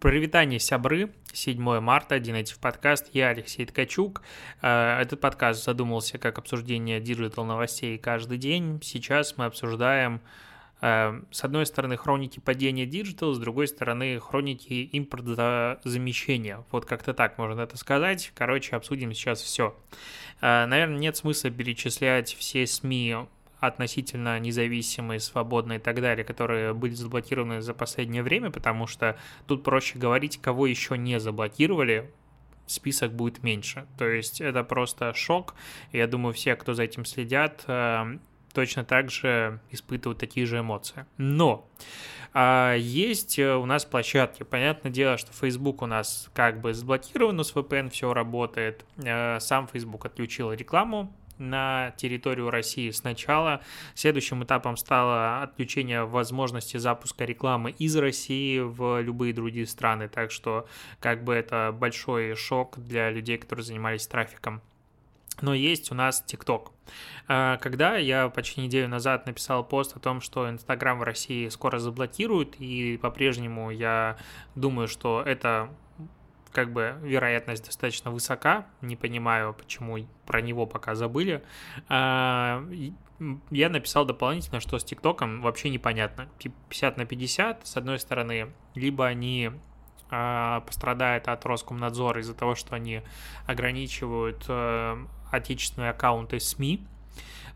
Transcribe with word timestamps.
Прывітанне, 0.00 0.60
сябры. 0.60 1.10
7 1.32 1.80
марта, 1.80 2.20
DNative 2.20 2.60
подкаст. 2.60 3.10
Я 3.14 3.30
Алексей 3.30 3.66
Ткачук. 3.66 4.22
Э, 4.62 5.00
этот 5.00 5.20
подкаст 5.20 5.64
задумался 5.64 6.18
как 6.18 6.38
обсуждение 6.38 7.00
digital 7.00 7.44
новостей 7.44 7.98
каждый 7.98 8.38
день. 8.38 8.78
Сейчас 8.80 9.36
мы 9.36 9.46
обсуждаем 9.46 10.20
э, 10.82 11.20
с 11.32 11.42
одной 11.42 11.66
стороны 11.66 11.96
хроники 11.96 12.38
падения 12.38 12.86
digital, 12.86 13.34
с 13.34 13.40
другой 13.40 13.66
стороны 13.66 14.20
хроники 14.20 14.88
импортозамещения. 14.92 16.64
Вот 16.70 16.84
как-то 16.84 17.12
так 17.12 17.36
можно 17.36 17.62
это 17.62 17.76
сказать. 17.76 18.30
Короче, 18.36 18.76
обсудим 18.76 19.12
сейчас 19.12 19.40
все. 19.40 19.76
Э, 20.40 20.66
наверное, 20.66 20.98
нет 20.98 21.16
смысла 21.16 21.50
перечислять 21.50 22.36
все 22.38 22.68
СМИ 22.68 23.16
относительно 23.60 24.38
независимые, 24.38 25.20
свободные 25.20 25.78
и 25.78 25.82
так 25.82 26.00
далее, 26.00 26.24
которые 26.24 26.74
были 26.74 26.94
заблокированы 26.94 27.60
за 27.60 27.74
последнее 27.74 28.22
время, 28.22 28.50
потому 28.50 28.86
что 28.86 29.18
тут 29.46 29.64
проще 29.64 29.98
говорить, 29.98 30.40
кого 30.40 30.66
еще 30.66 30.96
не 30.96 31.18
заблокировали, 31.18 32.12
список 32.66 33.12
будет 33.12 33.42
меньше. 33.42 33.86
То 33.98 34.06
есть 34.06 34.40
это 34.40 34.62
просто 34.62 35.12
шок. 35.14 35.54
Я 35.92 36.06
думаю, 36.06 36.34
все, 36.34 36.54
кто 36.54 36.74
за 36.74 36.84
этим 36.84 37.04
следят, 37.04 37.64
э, 37.66 38.18
точно 38.52 38.84
так 38.84 39.10
же 39.10 39.60
испытывают 39.70 40.18
такие 40.18 40.46
же 40.46 40.60
эмоции. 40.60 41.06
Но 41.16 41.68
а 42.34 42.74
есть 42.74 43.38
у 43.38 43.64
нас 43.64 43.84
площадки. 43.84 44.42
Понятное 44.42 44.92
дело, 44.92 45.16
что 45.16 45.32
Facebook 45.32 45.82
у 45.82 45.86
нас 45.86 46.30
как 46.34 46.60
бы 46.60 46.74
заблокирован, 46.74 47.36
но 47.36 47.42
с 47.42 47.54
VPN 47.54 47.90
все 47.90 48.12
работает. 48.12 48.84
Э, 48.98 49.40
сам 49.40 49.66
Facebook 49.66 50.04
отключил 50.04 50.52
рекламу 50.52 51.12
на 51.38 51.92
территорию 51.96 52.50
России 52.50 52.90
сначала. 52.90 53.60
Следующим 53.94 54.44
этапом 54.44 54.76
стало 54.76 55.42
отключение 55.42 56.04
возможности 56.04 56.76
запуска 56.76 57.24
рекламы 57.24 57.70
из 57.70 57.96
России 57.96 58.58
в 58.58 59.00
любые 59.00 59.32
другие 59.32 59.66
страны, 59.66 60.08
так 60.08 60.30
что 60.30 60.66
как 61.00 61.24
бы 61.24 61.34
это 61.34 61.74
большой 61.76 62.34
шок 62.34 62.78
для 62.78 63.10
людей, 63.10 63.38
которые 63.38 63.64
занимались 63.64 64.06
трафиком. 64.06 64.60
Но 65.40 65.54
есть 65.54 65.92
у 65.92 65.94
нас 65.94 66.22
ТикТок. 66.22 66.72
А, 67.28 67.58
когда 67.58 67.96
я 67.96 68.28
почти 68.28 68.60
неделю 68.60 68.88
назад 68.88 69.26
написал 69.26 69.64
пост 69.64 69.96
о 69.96 70.00
том, 70.00 70.20
что 70.20 70.48
Инстаграм 70.50 70.98
в 70.98 71.02
России 71.02 71.48
скоро 71.48 71.78
заблокируют, 71.78 72.56
и 72.58 72.96
по-прежнему 72.96 73.70
я 73.70 74.16
думаю, 74.54 74.88
что 74.88 75.22
это 75.24 75.70
как 76.52 76.72
бы 76.72 76.96
вероятность 77.02 77.64
достаточно 77.64 78.10
высока, 78.10 78.66
не 78.80 78.96
понимаю, 78.96 79.54
почему 79.54 79.98
про 80.26 80.40
него 80.40 80.66
пока 80.66 80.94
забыли. 80.94 81.42
А, 81.88 82.64
я 83.50 83.68
написал 83.68 84.04
дополнительно, 84.04 84.60
что 84.60 84.78
с 84.78 84.84
ТикТоком 84.84 85.42
вообще 85.42 85.70
непонятно. 85.70 86.28
50 86.38 86.96
на 86.96 87.04
50, 87.04 87.66
с 87.66 87.76
одной 87.76 87.98
стороны, 87.98 88.52
либо 88.74 89.06
они 89.06 89.50
а, 90.10 90.60
пострадают 90.60 91.28
от 91.28 91.44
Роскомнадзора 91.44 92.20
из-за 92.20 92.34
того, 92.34 92.54
что 92.54 92.74
они 92.74 93.02
ограничивают 93.46 94.44
э, 94.48 95.04
отечественные 95.30 95.90
аккаунты 95.90 96.40
СМИ, 96.40 96.86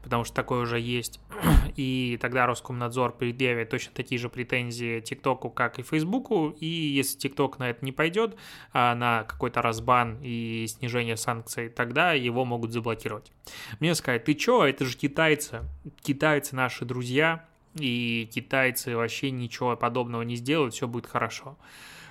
потому 0.03 0.25
что 0.25 0.35
такое 0.35 0.63
уже 0.63 0.81
есть. 0.81 1.21
И 1.77 2.19
тогда 2.21 2.47
Роскомнадзор 2.47 3.13
предъявит 3.13 3.71
точно 3.71 3.93
такие 3.95 4.19
же 4.19 4.29
претензии 4.29 5.01
ТикТоку, 5.01 5.51
как 5.51 5.79
и 5.79 5.83
Фейсбуку. 5.83 6.51
И 6.61 6.67
если 6.67 7.19
ТикТок 7.19 7.59
на 7.59 7.71
это 7.71 7.85
не 7.85 7.93
пойдет, 7.93 8.37
а 8.73 8.95
на 8.95 9.25
какой-то 9.25 9.63
разбан 9.63 10.19
и 10.23 10.67
снижение 10.69 11.17
санкций, 11.17 11.69
тогда 11.69 12.13
его 12.13 12.45
могут 12.45 12.73
заблокировать. 12.73 13.33
Мне 13.81 13.95
сказать, 13.95 14.25
ты 14.25 14.35
чё, 14.35 14.65
это 14.65 14.85
же 14.85 14.97
китайцы. 14.97 15.61
Китайцы 16.03 16.57
наши 16.57 16.85
друзья, 16.85 17.47
и 17.75 18.29
китайцы 18.33 18.97
вообще 18.97 19.31
ничего 19.31 19.77
подобного 19.77 20.23
не 20.23 20.37
сделают, 20.37 20.75
все 20.75 20.87
будет 20.87 21.07
хорошо. 21.07 21.57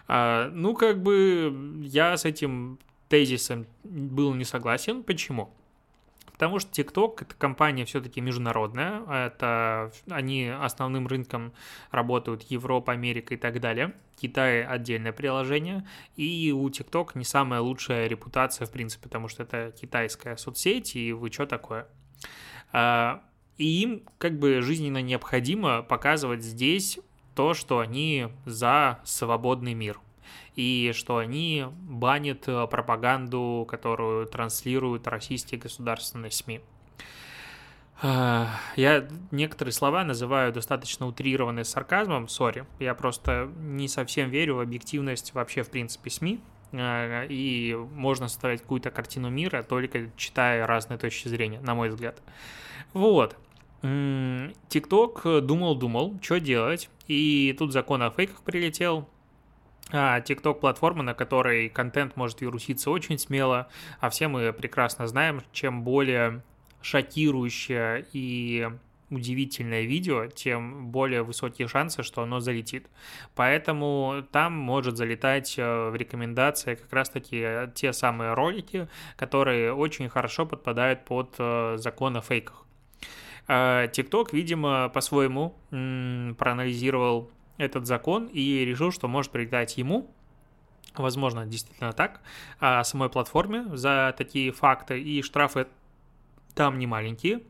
А, 0.08 0.50
ну, 0.50 0.74
как 0.76 1.02
бы 1.02 1.82
я 1.84 2.18
с 2.18 2.26
этим 2.26 2.80
тезисом 3.10 3.68
был 3.84 4.34
не 4.34 4.44
согласен. 4.44 5.04
Почему? 5.04 5.54
Потому 6.42 6.58
что 6.58 6.72
TikTok 6.72 7.18
это 7.22 7.36
компания 7.36 7.86
все-таки 7.86 8.20
международная, 8.20 9.04
это 9.28 9.92
они 10.10 10.48
основным 10.48 11.06
рынком 11.06 11.54
работают 11.92 12.42
Европа, 12.50 12.94
Америка 12.94 13.36
и 13.36 13.38
так 13.38 13.60
далее. 13.60 13.94
Китай 14.20 14.64
отдельное 14.64 15.12
приложение, 15.12 15.88
и 16.16 16.52
у 16.52 16.68
TikTok 16.68 17.10
не 17.14 17.26
самая 17.26 17.62
лучшая 17.62 18.08
репутация, 18.08 18.66
в 18.66 18.72
принципе, 18.72 19.04
потому 19.04 19.28
что 19.28 19.44
это 19.44 19.72
китайская 19.80 20.36
соцсеть, 20.36 20.96
и 20.96 21.14
вы 21.14 21.32
что 21.32 21.46
такое? 21.46 21.86
А, 22.72 23.22
и 23.60 23.84
им 23.84 24.02
как 24.18 24.40
бы 24.40 24.64
жизненно 24.64 25.04
необходимо 25.04 25.84
показывать 25.84 26.42
здесь 26.42 26.98
то, 27.36 27.54
что 27.54 27.78
они 27.78 28.30
за 28.48 29.00
свободный 29.04 29.76
мир– 29.76 30.00
и 30.56 30.92
что 30.94 31.18
они 31.18 31.66
банят 31.82 32.48
э, 32.48 32.68
пропаганду, 32.68 33.66
которую 33.70 34.26
транслируют 34.28 35.08
российские 35.08 35.60
государственные 35.60 36.32
СМИ. 36.32 36.62
Э, 38.02 38.48
я 38.76 39.08
некоторые 39.32 39.72
слова 39.72 40.04
называю 40.04 40.52
достаточно 40.52 41.08
утрированные 41.08 41.64
сарказмом, 41.64 42.28
сори, 42.28 42.66
я 42.80 42.94
просто 42.96 43.50
не 43.58 43.88
совсем 43.88 44.30
верю 44.30 44.56
в 44.56 44.60
объективность 44.60 45.34
вообще 45.34 45.64
в 45.64 45.70
принципе 45.70 46.10
СМИ, 46.10 46.42
э, 46.74 47.28
и 47.30 47.74
можно 47.94 48.28
составить 48.28 48.62
какую-то 48.62 48.92
картину 48.92 49.30
мира, 49.30 49.64
только 49.64 50.12
читая 50.18 50.68
разные 50.68 50.98
точки 50.98 51.30
зрения, 51.30 51.62
на 51.62 51.76
мой 51.76 51.90
взгляд. 51.90 52.22
Вот. 52.94 53.38
ТикТок 53.82 55.24
думал-думал, 55.24 56.20
что 56.22 56.40
делать, 56.40 56.90
и 57.08 57.56
тут 57.58 57.72
закон 57.72 58.04
о 58.04 58.12
фейках 58.12 58.44
прилетел, 58.44 59.08
TikTok 59.92 60.60
платформа, 60.60 61.04
на 61.04 61.14
которой 61.14 61.70
контент 61.70 62.16
может 62.16 62.42
вируситься 62.42 62.90
очень 62.90 63.18
смело, 63.18 63.68
а 64.00 64.10
все 64.10 64.28
мы 64.28 64.54
прекрасно 64.54 65.08
знаем, 65.08 65.42
чем 65.52 65.84
более 65.84 66.44
шокирующее 66.82 68.06
и 68.14 68.70
удивительное 69.12 69.84
видео, 69.84 70.28
тем 70.28 70.88
более 70.88 71.22
высокие 71.22 71.68
шансы, 71.68 72.02
что 72.02 72.24
оно 72.24 72.40
залетит. 72.40 72.88
Поэтому 73.36 74.26
там 74.32 74.54
может 74.54 74.98
залетать 74.98 75.56
э, 75.58 75.90
в 75.90 75.96
рекомендации 75.96 76.76
как 76.76 76.92
раз-таки 76.92 77.70
те 77.76 77.94
самые 77.94 78.34
ролики, 78.34 78.88
которые 79.18 79.74
очень 79.74 80.10
хорошо 80.10 80.46
подпадают 80.46 81.06
под 81.06 81.36
э, 81.38 81.76
закон 81.78 82.18
о 82.18 82.22
фейках. 82.22 82.66
TikTok, 83.48 84.30
э, 84.32 84.36
видимо, 84.36 84.90
по-своему 84.90 85.56
проанализировал 85.70 87.30
этот 87.62 87.86
закон 87.86 88.28
и 88.28 88.66
решил, 88.66 88.92
что 88.92 89.08
может 89.08 89.32
прилетать 89.32 89.78
ему, 89.78 90.10
возможно, 90.96 91.46
действительно 91.46 91.94
так, 91.94 92.22
а 92.60 92.84
самой 92.84 93.10
платформе 93.10 93.66
за 93.76 94.14
такие 94.18 94.52
факты, 94.52 95.02
и 95.02 95.22
штрафы 95.22 95.68
там 96.56 96.80
не 96.80 96.88
маленькие. 96.88 97.42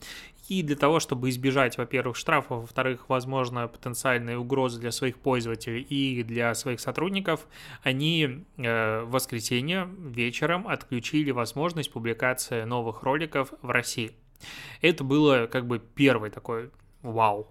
И 0.47 0.63
для 0.63 0.75
того, 0.75 0.99
чтобы 0.99 1.29
избежать, 1.29 1.77
во-первых, 1.77 2.17
штрафов, 2.17 2.61
во-вторых, 2.61 3.07
возможно, 3.07 3.69
потенциальные 3.69 4.37
угрозы 4.37 4.81
для 4.81 4.91
своих 4.91 5.17
пользователей 5.17 5.81
и 5.81 6.23
для 6.23 6.53
своих 6.55 6.81
сотрудников, 6.81 7.47
они 7.83 8.43
э, 8.57 9.01
в 9.01 9.11
воскресенье 9.11 9.87
вечером 9.97 10.67
отключили 10.67 11.31
возможность 11.31 11.91
публикации 11.91 12.63
новых 12.63 13.03
роликов 13.03 13.53
в 13.61 13.69
России. 13.69 14.11
Это 14.81 15.05
было 15.05 15.47
как 15.47 15.67
бы 15.67 15.79
первый 15.79 16.31
такой 16.31 16.71
вау, 17.01 17.47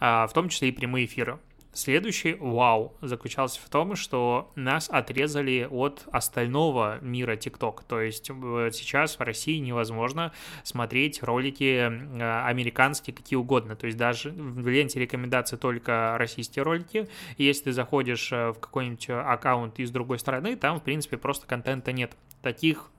а, 0.00 0.26
в 0.26 0.32
том 0.32 0.48
числе 0.48 0.70
и 0.70 0.72
прямые 0.72 1.06
эфиры. 1.06 1.38
Следующий 1.74 2.34
вау 2.34 2.96
заключался 3.00 3.60
в 3.60 3.68
том, 3.68 3.96
что 3.96 4.52
нас 4.54 4.88
отрезали 4.88 5.66
от 5.68 6.04
остального 6.12 7.00
мира 7.00 7.34
TikTok. 7.34 7.80
То 7.88 8.00
есть 8.00 8.30
э, 8.30 8.70
сейчас 8.72 9.18
в 9.18 9.20
России 9.20 9.58
невозможно 9.58 10.32
смотреть 10.62 11.22
ролики 11.22 11.64
э, 11.64 12.44
американские 12.46 13.14
какие 13.14 13.36
угодно. 13.36 13.74
То 13.74 13.86
есть 13.86 13.98
даже 13.98 14.30
в 14.30 14.68
ленте 14.68 15.00
рекомендаций 15.00 15.58
только 15.58 16.14
российские 16.16 16.62
ролики. 16.62 17.08
Если 17.38 17.64
ты 17.64 17.72
заходишь 17.72 18.30
э, 18.30 18.52
в 18.52 18.60
какой-нибудь 18.60 19.10
аккаунт 19.10 19.80
из 19.80 19.90
другой 19.90 20.20
страны, 20.20 20.54
там, 20.54 20.78
в 20.78 20.82
принципе, 20.84 21.16
просто 21.16 21.46
контента 21.48 21.90
нет. 21.90 22.16
Таких 22.40 22.90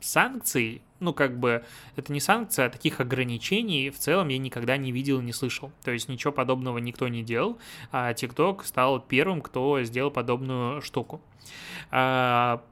санкций, 0.00 0.82
ну, 1.00 1.12
как 1.12 1.38
бы, 1.38 1.64
это 1.96 2.12
не 2.12 2.20
санкция, 2.20 2.66
а 2.66 2.70
таких 2.70 3.00
ограничений 3.00 3.90
в 3.90 3.98
целом 3.98 4.28
я 4.28 4.38
никогда 4.38 4.76
не 4.76 4.92
видел 4.92 5.20
и 5.20 5.24
не 5.24 5.32
слышал. 5.32 5.72
То 5.84 5.90
есть 5.90 6.08
ничего 6.08 6.32
подобного 6.32 6.78
никто 6.78 7.08
не 7.08 7.22
делал, 7.22 7.58
а 7.92 8.12
TikTok 8.12 8.64
стал 8.64 9.00
первым, 9.00 9.40
кто 9.40 9.82
сделал 9.82 10.10
подобную 10.10 10.82
штуку. 10.82 11.20
А, 11.90 12.62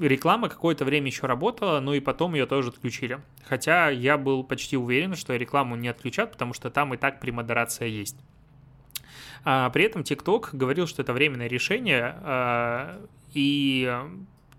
реклама 0.00 0.48
какое-то 0.48 0.84
время 0.84 1.06
еще 1.06 1.26
работала, 1.26 1.80
но 1.80 1.94
и 1.94 2.00
потом 2.00 2.34
ее 2.34 2.46
тоже 2.46 2.70
отключили. 2.70 3.20
Хотя 3.44 3.90
я 3.90 4.16
был 4.16 4.44
почти 4.44 4.76
уверен, 4.76 5.14
что 5.14 5.36
рекламу 5.36 5.76
не 5.76 5.88
отключат, 5.88 6.32
потому 6.32 6.54
что 6.54 6.70
там 6.70 6.94
и 6.94 6.96
так 6.96 7.20
премодерация 7.20 7.88
есть. 7.88 8.16
А 9.44 9.68
при 9.70 9.84
этом 9.84 10.02
TikTok 10.02 10.50
говорил, 10.52 10.86
что 10.86 11.02
это 11.02 11.12
временное 11.12 11.48
решение, 11.48 12.16
а, 12.22 13.06
и 13.34 13.92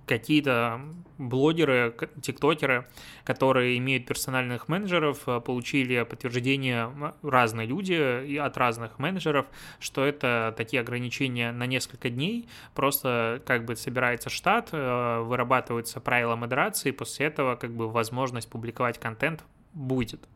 какие-то 0.06 0.82
блогеры, 1.18 1.96
тиктокеры, 2.22 2.88
которые 3.24 3.78
имеют 3.78 4.06
персональных 4.06 4.68
менеджеров, 4.68 5.28
э, 5.28 5.40
получили 5.40 6.04
подтверждение 6.04 6.92
разные 7.22 7.68
люди 7.68 8.38
от 8.38 8.58
разных 8.58 9.00
менеджеров, 9.00 9.48
что 9.80 10.06
это 10.06 10.54
такие 10.58 10.82
ограничения 10.82 11.52
на 11.52 11.66
несколько 11.66 12.10
дней, 12.10 12.48
просто 12.74 13.42
как 13.46 13.66
бы 13.66 13.76
собирается 13.76 14.30
штат, 14.30 14.70
э, 14.72 15.20
вырабатываются 15.22 16.00
правила 16.00 16.36
модерации, 16.36 16.90
и 16.90 16.92
после 16.92 17.28
этого 17.28 17.56
как 17.56 17.72
бы 17.72 17.90
возможность 17.90 18.50
публиковать 18.50 19.00
контент 19.00 19.44
будет. 19.74 20.28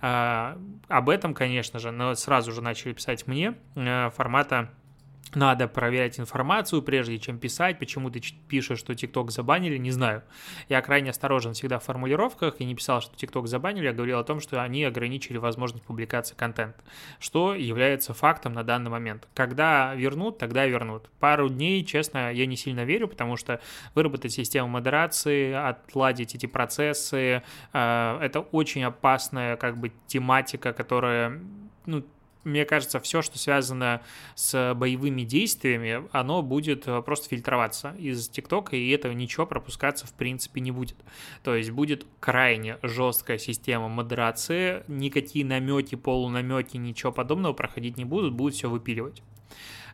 А, 0.00 0.58
об 0.88 1.08
этом, 1.08 1.34
конечно 1.34 1.78
же, 1.78 1.90
но 1.90 2.14
сразу 2.14 2.52
же 2.52 2.60
начали 2.60 2.92
писать 2.92 3.26
мне 3.26 3.54
э, 3.74 4.10
формата 4.10 4.70
надо 5.34 5.68
проверять 5.68 6.20
информацию, 6.20 6.82
прежде 6.82 7.18
чем 7.18 7.38
писать. 7.38 7.78
Почему 7.78 8.10
ты 8.10 8.20
пишешь, 8.48 8.78
что 8.78 8.94
ТикТок 8.94 9.30
забанили, 9.30 9.76
не 9.78 9.90
знаю. 9.90 10.22
Я 10.68 10.80
крайне 10.80 11.10
осторожен 11.10 11.54
всегда 11.54 11.78
в 11.78 11.84
формулировках 11.84 12.56
и 12.60 12.64
не 12.64 12.74
писал, 12.74 13.00
что 13.00 13.16
ТикТок 13.16 13.48
забанили, 13.48 13.86
я 13.86 13.92
говорил 13.92 14.18
о 14.18 14.24
том, 14.24 14.40
что 14.40 14.62
они 14.62 14.84
ограничили 14.84 15.38
возможность 15.38 15.84
публикации 15.84 16.34
контента, 16.34 16.82
что 17.18 17.54
является 17.54 18.14
фактом 18.14 18.52
на 18.52 18.62
данный 18.62 18.90
момент. 18.90 19.28
Когда 19.34 19.94
вернут, 19.94 20.38
тогда 20.38 20.66
вернут. 20.66 21.10
Пару 21.18 21.48
дней, 21.48 21.84
честно, 21.84 22.32
я 22.32 22.46
не 22.46 22.56
сильно 22.56 22.84
верю, 22.84 23.08
потому 23.08 23.36
что 23.36 23.60
выработать 23.94 24.32
систему 24.32 24.68
модерации, 24.68 25.52
отладить 25.52 26.34
эти 26.34 26.46
процессы, 26.46 27.42
э, 27.72 28.18
это 28.20 28.40
очень 28.40 28.84
опасная 28.84 29.56
как 29.56 29.78
бы 29.78 29.92
тематика, 30.06 30.72
которая 30.72 31.40
ну, 31.86 32.04
мне 32.44 32.64
кажется, 32.64 33.00
все, 33.00 33.22
что 33.22 33.38
связано 33.38 34.02
с 34.34 34.74
боевыми 34.74 35.22
действиями, 35.22 36.08
оно 36.12 36.42
будет 36.42 36.86
э, 36.86 37.02
просто 37.02 37.28
фильтроваться 37.28 37.94
из 37.98 38.28
ТикТока, 38.28 38.76
и 38.76 38.90
этого 38.90 39.12
ничего 39.12 39.46
пропускаться 39.46 40.06
в 40.06 40.12
принципе 40.12 40.60
не 40.60 40.70
будет. 40.70 40.96
То 41.42 41.54
есть 41.54 41.70
будет 41.70 42.06
крайне 42.20 42.78
жесткая 42.82 43.38
система 43.38 43.88
модерации, 43.88 44.84
никакие 44.88 45.44
намеки, 45.44 45.94
полунамеки, 45.94 46.76
ничего 46.76 47.12
подобного 47.12 47.52
проходить 47.52 47.96
не 47.96 48.04
будут, 48.04 48.34
будут 48.34 48.54
все 48.54 48.68
выпиливать. 48.68 49.22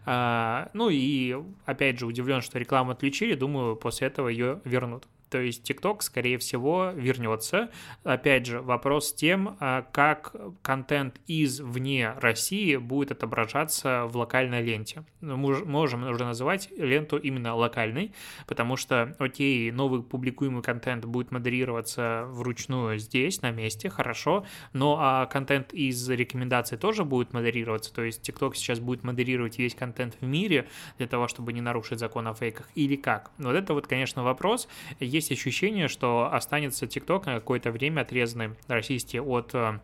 А, 0.06 0.70
ну 0.72 0.88
и 0.90 1.36
опять 1.66 1.98
же 1.98 2.06
удивлен, 2.06 2.40
что 2.40 2.58
рекламу 2.58 2.92
отключили, 2.92 3.34
думаю, 3.34 3.76
после 3.76 4.08
этого 4.08 4.28
ее 4.28 4.60
вернут. 4.64 5.06
То 5.30 5.40
есть 5.40 5.68
TikTok, 5.68 5.98
скорее 6.00 6.38
всего, 6.38 6.90
вернется. 6.94 7.70
Опять 8.02 8.46
же, 8.46 8.60
вопрос 8.60 9.08
с 9.08 9.14
тем, 9.14 9.56
а, 9.60 9.82
как 9.92 10.34
контент 10.62 11.20
из 11.26 11.60
вне 11.60 12.12
России 12.16 12.76
будет 12.76 13.12
отображаться 13.12 14.06
в 14.06 14.16
локальной 14.16 14.62
ленте. 14.62 15.04
Мы 15.20 15.36
можем 15.36 16.08
уже 16.08 16.24
называть 16.24 16.68
ленту 16.76 17.16
именно 17.16 17.54
локальной, 17.54 18.12
потому 18.46 18.76
что, 18.76 19.14
окей, 19.18 19.70
новый 19.70 20.02
публикуемый 20.02 20.62
контент 20.62 21.04
будет 21.04 21.30
модерироваться 21.30 22.24
вручную 22.28 22.98
здесь, 22.98 23.42
на 23.42 23.50
месте, 23.50 23.88
хорошо, 23.88 24.44
но 24.72 24.98
а 25.00 25.26
контент 25.26 25.72
из 25.72 26.08
рекомендаций 26.08 26.76
тоже 26.76 27.04
будет 27.04 27.32
модерироваться, 27.32 27.92
то 27.94 28.02
есть 28.02 28.28
TikTok 28.28 28.54
сейчас 28.54 28.80
будет 28.80 29.04
модерировать 29.04 29.58
весь 29.58 29.74
контент 29.74 30.16
в 30.20 30.24
мире 30.24 30.66
для 30.98 31.06
того, 31.06 31.28
чтобы 31.28 31.52
не 31.52 31.60
нарушить 31.60 31.98
закон 31.98 32.26
о 32.26 32.34
фейках, 32.34 32.68
или 32.74 32.96
как? 32.96 33.30
Вот 33.38 33.54
это 33.54 33.74
вот, 33.74 33.86
конечно, 33.86 34.24
вопрос. 34.24 34.68
Есть 34.98 35.19
есть 35.20 35.32
ощущение, 35.32 35.88
что 35.88 36.32
останется 36.32 36.86
TikTok 36.86 37.26
на 37.26 37.34
какое-то 37.34 37.70
время 37.70 38.00
отрезанный 38.00 38.56
российский 38.66 39.20
от 39.20 39.54
э, 39.54 39.78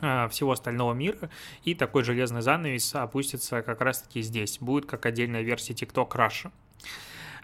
э, 0.00 0.28
всего 0.28 0.52
остального 0.52 0.94
мира, 0.94 1.30
и 1.64 1.74
такой 1.74 2.02
железный 2.02 2.42
занавес 2.42 2.94
опустится 2.94 3.62
как 3.62 3.80
раз-таки 3.80 4.22
здесь. 4.22 4.58
Будет 4.58 4.86
как 4.86 5.06
отдельная 5.06 5.42
версия 5.42 5.74
TikTok 5.74 6.10
Russia. 6.12 6.50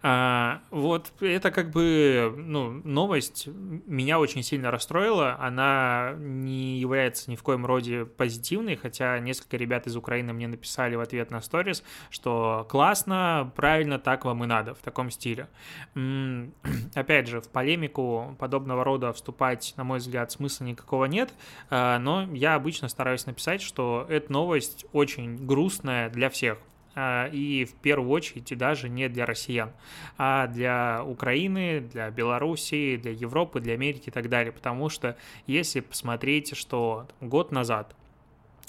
А, 0.01 0.61
вот 0.71 1.13
это 1.21 1.51
как 1.51 1.71
бы 1.71 2.33
ну, 2.37 2.71
новость 2.85 3.49
меня 3.49 4.21
очень 4.21 4.43
сильно 4.43 4.71
расстроила. 4.71 5.37
Она 5.41 6.15
не 6.19 6.79
является 6.79 7.31
ни 7.31 7.37
в 7.37 7.43
коем 7.43 7.67
роде 7.67 8.05
позитивной, 8.05 8.77
хотя 8.77 9.19
несколько 9.19 9.57
ребят 9.57 9.87
из 9.87 9.97
Украины 9.97 10.33
мне 10.33 10.47
написали 10.47 10.95
в 10.95 11.01
ответ 11.01 11.31
на 11.31 11.41
сторис, 11.41 11.83
что 12.11 12.67
классно, 12.71 13.53
правильно, 13.57 13.99
так 13.99 14.25
вам 14.25 14.45
и 14.45 14.47
надо, 14.47 14.75
в 14.75 14.79
таком 14.79 15.11
стиле. 15.11 15.49
Опять 16.95 17.27
же, 17.27 17.41
в 17.41 17.49
полемику 17.49 18.37
подобного 18.39 18.85
рода 18.85 19.13
вступать, 19.13 19.75
на 19.77 19.85
мой 19.85 19.99
взгляд, 19.99 20.31
смысла 20.31 20.65
никакого 20.65 21.07
нет, 21.07 21.33
а, 21.71 21.99
но 21.99 22.23
я 22.33 22.55
обычно 22.55 22.89
стараюсь 22.89 23.27
написать, 23.27 23.63
что 23.63 24.07
эта 24.09 24.33
новость 24.33 24.87
очень 24.93 25.45
грустная 25.45 26.09
для 26.09 26.31
всех. 26.31 26.59
А, 27.01 27.29
и 27.29 27.65
в 27.65 27.75
первую 27.75 28.11
очередь 28.11 28.59
даже 28.59 28.89
не 28.89 29.09
для 29.09 29.25
россиян, 29.25 29.71
а 30.17 30.49
для 30.49 31.05
Украины, 31.05 31.81
для 31.81 32.11
Белоруссии, 32.11 32.97
для 32.97 33.13
Европы, 33.13 33.61
для 33.61 33.75
Америки 33.75 34.09
и 34.09 34.11
так 34.11 34.29
далее. 34.29 34.51
Потому 34.51 34.89
что 34.89 35.17
если 35.47 35.79
посмотреть, 35.79 36.57
что 36.57 37.07
год 37.21 37.53
назад 37.53 37.95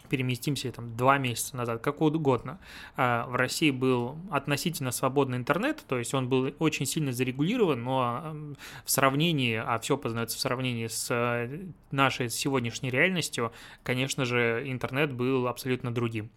переместимся 0.10 0.72
там 0.72 0.96
два 0.96 1.18
месяца 1.18 1.56
назад, 1.56 1.82
как 1.82 2.02
угодно. 2.02 2.60
А, 2.96 3.28
в 3.28 3.36
России 3.36 3.70
был 3.72 4.18
относительно 4.32 4.92
свободный 4.92 5.38
интернет, 5.38 5.84
то 5.88 5.98
есть 6.00 6.14
он 6.14 6.28
был 6.28 6.54
очень 6.58 6.88
сильно 6.88 7.12
зарегулирован, 7.12 7.84
но 7.84 8.36
в 8.86 8.90
сравнении, 8.92 9.56
а 9.56 9.78
все 9.80 9.98
познается 9.98 10.38
в 10.38 10.40
сравнении 10.40 10.88
с 10.88 11.08
э, 11.12 11.68
нашей 11.92 12.30
сегодняшней 12.30 12.90
реальностью, 12.90 13.52
конечно 13.84 14.26
же, 14.26 14.64
интернет 14.66 15.14
был 15.14 15.48
абсолютно 15.48 15.94
другим. 15.94 16.32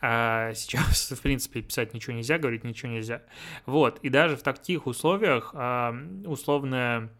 А 0.00 0.52
сейчас, 0.54 1.10
в 1.10 1.20
принципе, 1.22 1.62
писать 1.62 1.94
ничего 1.94 2.14
нельзя, 2.16 2.38
говорить 2.38 2.64
ничего 2.64 2.92
нельзя. 2.92 3.22
Вот, 3.66 3.98
и 4.00 4.08
даже 4.08 4.36
в 4.36 4.42
таких 4.42 4.86
условиях 4.86 5.50
а, 5.54 5.94
условно 6.24 7.10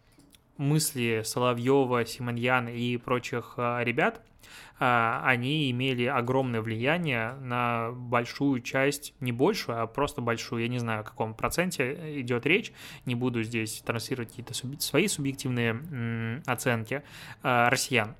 мысли 0.56 1.22
Соловьева, 1.24 2.04
Симоньяна 2.04 2.68
и 2.68 2.96
прочих 2.96 3.54
а, 3.56 3.82
ребят, 3.82 4.22
а, 4.78 5.22
они 5.24 5.70
имели 5.70 6.04
огромное 6.04 6.60
влияние 6.60 7.34
на 7.40 7.90
большую 7.92 8.60
часть, 8.60 9.14
не 9.20 9.32
большую, 9.32 9.80
а 9.80 9.86
просто 9.86 10.20
большую, 10.20 10.62
я 10.62 10.68
не 10.68 10.78
знаю, 10.78 11.00
о 11.00 11.04
каком 11.04 11.34
проценте 11.34 12.20
идет 12.20 12.46
речь, 12.46 12.72
не 13.06 13.14
буду 13.14 13.42
здесь 13.42 13.82
транслировать 13.84 14.30
какие-то 14.30 14.54
свои 14.80 15.08
субъективные 15.08 16.42
оценки 16.46 17.02
россиян. 17.42 18.16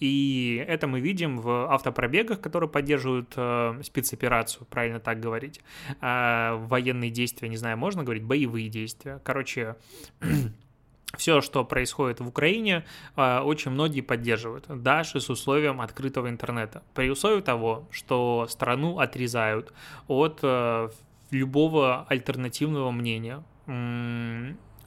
И 0.00 0.64
это 0.68 0.86
мы 0.86 1.00
видим 1.00 1.38
в 1.40 1.72
автопробегах, 1.72 2.40
которые 2.40 2.70
поддерживают 2.70 3.32
э, 3.36 3.80
спецоперацию, 3.82 4.66
правильно 4.66 5.00
так 5.00 5.20
говорить. 5.20 5.60
Э, 6.00 6.54
военные 6.54 7.10
действия, 7.10 7.48
не 7.48 7.56
знаю, 7.56 7.76
можно 7.76 8.04
говорить, 8.04 8.22
боевые 8.22 8.68
действия. 8.68 9.20
Короче, 9.24 9.76
все, 11.16 11.40
что 11.40 11.64
происходит 11.64 12.20
в 12.20 12.28
Украине, 12.28 12.84
э, 13.16 13.40
очень 13.40 13.72
многие 13.72 14.02
поддерживают, 14.02 14.66
даже 14.68 15.20
с 15.20 15.30
условием 15.30 15.80
открытого 15.80 16.28
интернета. 16.28 16.82
При 16.94 17.10
условии 17.10 17.40
того, 17.40 17.88
что 17.90 18.46
страну 18.48 19.00
отрезают 19.00 19.72
от 20.06 20.38
э, 20.42 20.90
любого 21.30 22.06
альтернативного 22.08 22.90
мнения, 22.90 23.42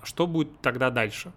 что 0.03 0.25
будет 0.25 0.59
тогда 0.61 0.89
дальше? 0.89 1.31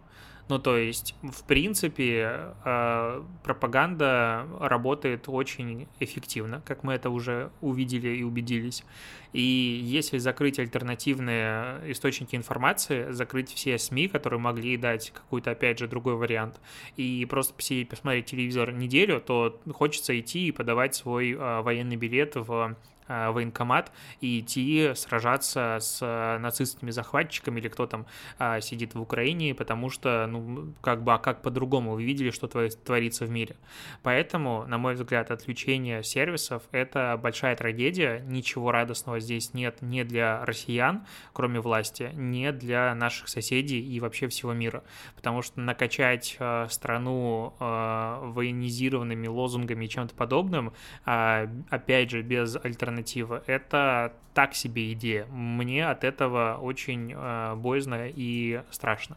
Ну, 0.49 0.59
то 0.59 0.77
есть, 0.77 1.15
в 1.23 1.43
принципе, 1.45 2.55
э, 2.65 3.23
пропаганда 3.43 4.47
работает 4.61 5.25
очень 5.27 5.89
эффективно, 6.01 6.61
как 6.67 6.83
мы 6.83 6.93
это 6.93 7.09
уже 7.09 7.51
увидели 7.63 8.09
и 8.09 8.23
убедились. 8.23 8.85
И 9.33 9.41
если 9.41 10.19
закрыть 10.19 10.59
альтернативные 10.59 11.81
источники 11.91 12.37
информации, 12.37 13.11
закрыть 13.11 13.53
все 13.53 13.79
СМИ, 13.79 14.09
которые 14.09 14.39
могли 14.39 14.77
дать 14.77 15.13
какой-то, 15.13 15.53
опять 15.53 15.79
же, 15.79 15.89
другой 15.89 16.15
вариант, 16.17 16.61
и 16.97 17.25
просто 17.25 17.55
посидеть, 17.55 17.89
посмотреть 17.89 18.27
телевизор 18.27 18.71
неделю, 18.71 19.23
то 19.23 19.61
хочется 19.73 20.19
идти 20.19 20.49
и 20.49 20.53
подавать 20.53 20.95
свой 20.95 21.33
э, 21.33 21.61
военный 21.63 21.97
билет 21.97 22.37
в 22.37 22.77
военкомат 23.09 23.93
и 24.21 24.41
идти 24.41 24.93
сражаться 24.95 25.79
с 25.81 25.99
э, 26.01 26.39
нацистскими 26.39 26.91
захватчиками 26.91 27.61
или 27.61 27.69
кто 27.69 27.87
там 27.87 28.07
э, 28.39 28.61
сидит 28.61 28.95
в 28.95 29.01
Украине, 29.01 29.55
потому 29.55 29.91
что, 29.91 30.27
ну, 30.27 30.73
как 30.81 31.03
бы, 31.03 31.13
а 31.13 31.19
как 31.19 31.43
по-другому 31.43 31.95
вы 31.95 32.05
видели, 32.05 32.31
что 32.31 32.47
творится 32.47 33.27
в 33.27 33.31
мире. 33.31 33.57
Поэтому, 34.03 34.65
на 34.67 34.79
мой 34.79 34.95
взгляд, 34.95 35.31
отключение 35.31 36.03
сервисов— 36.03 36.63
это 36.73 37.19
большая 37.23 37.57
трагедия, 37.57 38.25
ничего 38.27 38.73
радостного 38.73 39.21
здесь 39.21 39.55
нет 39.55 39.83
ни 39.83 40.03
для 40.03 40.45
россиян, 40.45 41.07
кроме 41.33 41.61
власти, 41.61 42.11
ни 42.15 42.51
для 42.51 42.95
наших 42.95 43.29
соседей 43.29 43.81
и 43.81 44.01
вообще 44.01 44.29
всего 44.29 44.53
мира, 44.53 44.83
потому 45.15 45.43
что 45.43 45.61
накачать 45.61 46.39
страну 46.69 47.55
военизированными 47.59 49.27
лозунгами 49.27 49.85
и 49.85 49.89
чем-то 49.89 50.15
подобным, 50.15 50.73
опять 51.05 52.11
же, 52.11 52.23
без 52.23 52.57
альтернатив 52.57 52.94
альтернатива. 52.95 53.43
Это 53.47 54.13
так 54.33 54.55
себе 54.55 54.93
идея. 54.93 55.27
Мне 55.27 55.89
от 55.89 56.05
этого 56.05 56.59
очень 56.61 57.13
э, 57.15 57.55
боязно 57.57 58.09
и 58.09 58.63
страшно. 58.71 59.17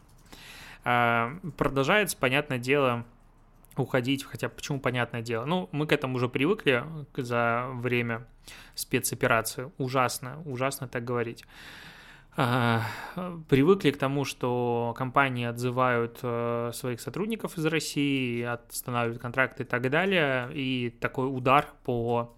Э, 0.84 1.30
продолжается, 1.56 2.16
понятное 2.16 2.58
дело, 2.58 3.04
уходить, 3.76 4.24
хотя 4.24 4.48
почему 4.48 4.80
понятное 4.80 5.22
дело. 5.22 5.44
Ну, 5.44 5.68
мы 5.72 5.86
к 5.86 5.92
этому 5.92 6.16
уже 6.16 6.28
привыкли 6.28 6.84
за 7.16 7.68
время 7.74 8.26
спецоперации. 8.74 9.70
Ужасно, 9.78 10.42
ужасно 10.44 10.88
так 10.88 11.04
говорить. 11.04 11.44
а, 12.36 12.82
привыкли 13.48 13.90
к 13.90 13.98
тому, 13.98 14.24
что 14.24 14.94
компании 14.96 15.46
отзывают 15.46 16.20
э, 16.22 16.70
своих 16.72 17.00
сотрудников 17.00 17.58
из 17.58 17.66
России, 17.66 18.42
останавливают 18.42 19.20
контракты 19.20 19.64
и 19.64 19.66
так 19.66 19.90
далее, 19.90 20.48
и 20.54 20.90
такой 21.00 21.26
удар 21.26 21.66
по 21.84 22.37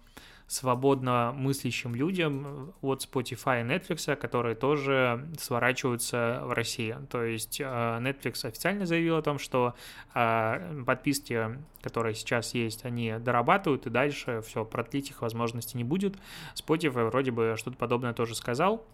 свободно 0.51 1.31
мыслящим 1.33 1.95
людям 1.95 2.73
от 2.81 3.07
Spotify 3.09 3.61
и 3.61 3.63
Netflix, 3.63 4.17
которые 4.17 4.53
тоже 4.53 5.29
сворачиваются 5.39 6.41
в 6.43 6.51
России. 6.51 6.97
То 7.09 7.23
есть 7.23 7.61
э, 7.61 7.63
Netflix 7.63 8.45
официально 8.45 8.85
заявил 8.85 9.15
о 9.15 9.21
том, 9.21 9.39
что 9.39 9.75
э, 10.13 10.83
подписки, 10.85 11.57
которые 11.81 12.15
сейчас 12.15 12.53
есть, 12.53 12.83
они 12.83 13.13
дорабатывают, 13.17 13.87
и 13.87 13.89
дальше 13.89 14.41
все, 14.45 14.65
продлить 14.65 15.09
их 15.09 15.21
возможности 15.21 15.77
не 15.77 15.85
будет. 15.85 16.17
Spotify 16.53 17.09
вроде 17.09 17.31
бы 17.31 17.55
что-то 17.57 17.77
подобное 17.77 18.11
тоже 18.11 18.35
сказал, 18.35 18.85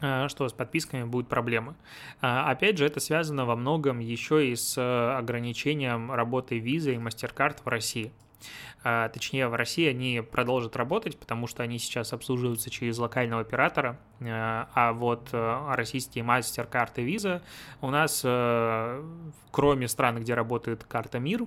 э, 0.00 0.26
что 0.26 0.48
с 0.48 0.52
подписками 0.52 1.04
будут 1.04 1.28
проблемы. 1.28 1.76
Опять 2.20 2.78
же, 2.78 2.86
это 2.86 2.98
связано 2.98 3.44
во 3.44 3.54
многом 3.54 4.00
еще 4.00 4.50
и 4.50 4.56
с 4.56 4.76
ограничением 5.16 6.10
работы 6.10 6.58
визы 6.58 6.94
и 6.94 6.98
MasterCard 6.98 7.58
в 7.64 7.68
России. 7.68 8.10
А, 8.84 9.08
точнее, 9.08 9.48
в 9.48 9.54
России 9.54 9.88
они 9.88 10.22
продолжат 10.22 10.76
работать, 10.76 11.18
потому 11.18 11.46
что 11.46 11.62
они 11.62 11.78
сейчас 11.78 12.12
обслуживаются 12.12 12.70
через 12.70 12.98
локального 12.98 13.42
оператора, 13.42 13.98
а, 14.20 14.68
а 14.74 14.92
вот 14.92 15.28
э, 15.32 15.74
российские 15.74 16.24
MasterCard 16.24 16.90
и 16.96 17.14
Visa 17.14 17.42
у 17.80 17.90
нас, 17.90 18.22
э, 18.24 19.04
кроме 19.50 19.88
стран, 19.88 20.20
где 20.20 20.34
работает 20.34 20.84
карта 20.84 21.18
МИР, 21.18 21.46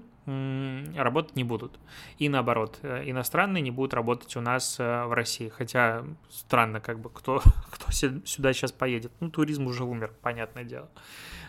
работать 0.96 1.36
не 1.36 1.44
будут. 1.44 1.78
И 2.18 2.30
наоборот, 2.30 2.80
э, 2.82 3.04
иностранные 3.06 3.62
не 3.62 3.72
будут 3.72 3.94
работать 3.94 4.36
у 4.36 4.42
нас 4.42 4.80
в 4.80 5.14
России. 5.14 5.50
Хотя 5.50 6.04
странно, 6.30 6.80
как 6.80 7.00
бы, 7.00 7.10
кто, 7.10 7.42
кто 7.72 7.92
сюда 7.92 8.54
сейчас 8.54 8.72
поедет. 8.72 9.12
Ну, 9.20 9.30
туризм 9.30 9.68
уже 9.68 9.84
умер, 9.84 10.14
понятное 10.22 10.64
дело. 10.64 10.90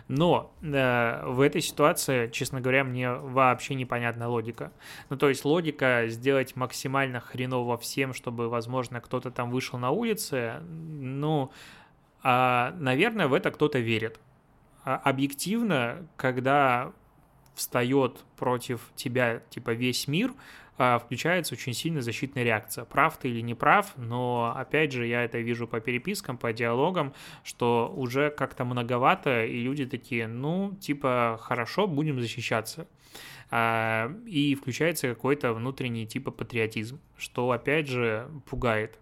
Но 0.09 0.55
э, 0.63 1.27
в 1.27 1.41
этой 1.41 1.61
ситуации, 1.61 2.29
честно 2.29 2.61
говоря, 2.61 2.85
мне 2.85 3.11
вообще 3.11 3.75
непонятна 3.75 4.29
логика. 4.29 4.73
Ну, 5.11 5.17
то 5.17 5.29
есть 5.29 5.45
логика 5.45 6.05
сделать 6.07 6.55
максимально 6.55 7.21
хреново 7.21 7.77
всем, 7.77 8.15
чтобы, 8.15 8.49
возможно, 8.49 9.01
кто-то 9.01 9.33
там 9.33 9.51
вышел 9.51 9.79
на 9.79 9.91
улицы, 9.91 10.61
ну, 10.63 11.51
э, 12.23 12.73
наверное, 12.79 13.27
в 13.27 13.35
это 13.35 13.51
кто-то 13.51 13.81
верит. 13.81 14.21
А 14.85 14.97
объективно, 14.97 16.07
когда 16.17 16.93
встает 17.57 18.25
против 18.37 18.81
тебя, 18.95 19.43
типа, 19.51 19.71
весь 19.71 20.07
мир, 20.07 20.33
а, 20.79 20.99
включается 20.99 21.55
очень 21.55 21.73
сильная 21.73 22.03
защитная 22.03 22.45
реакция. 22.45 22.85
Прав 22.85 23.17
ты 23.17 23.31
или 23.31 23.41
не 23.41 23.55
прав, 23.55 23.97
но 23.97 24.55
опять 24.55 24.93
же 24.93 25.07
я 25.07 25.25
это 25.25 25.39
вижу 25.39 25.67
по 25.67 25.81
перепискам, 25.81 26.37
по 26.37 26.53
диалогам, 26.53 27.15
что 27.43 27.93
уже 27.97 28.31
как-то 28.31 28.65
многовато, 28.65 29.45
и 29.47 29.59
люди 29.61 29.87
такие, 29.87 30.29
ну, 30.29 30.77
типа, 30.81 31.39
хорошо, 31.41 31.87
будем 31.87 32.21
защищаться. 32.21 32.87
А, 33.51 34.13
и 34.27 34.55
включается 34.55 35.09
какой-то 35.09 35.53
внутренний 35.55 36.07
типа 36.07 36.31
патриотизм, 36.31 37.01
что 37.17 37.51
опять 37.53 37.87
же 37.87 38.29
пугает. 38.47 38.99